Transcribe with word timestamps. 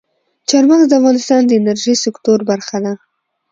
چار 0.49 0.63
مغز 0.69 0.85
د 0.89 0.93
افغانستان 0.99 1.41
د 1.45 1.51
انرژۍ 1.59 1.95
سکتور 2.05 2.39
برخه 2.49 2.77
ده. 2.83 2.93